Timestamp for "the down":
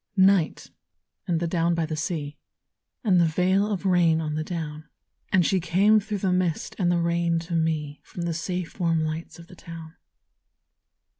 1.39-1.75, 4.33-4.89